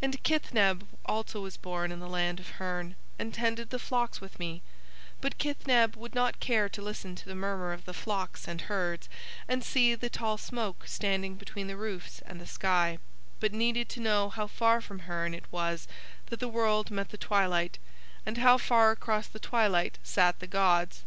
[0.00, 4.38] "And Kithneb also was born in the land of Hurn and tended the flocks with
[4.38, 4.62] me,
[5.20, 9.10] but Kithneb would not care to listen to the murmur of the flocks and herds
[9.46, 12.96] and see the tall smoke standing between the roofs and the sky,
[13.40, 15.86] but needed to know how far from Hurn it was
[16.30, 17.78] that the world met the twilight,
[18.24, 21.04] and how far across the twilight sat the gods.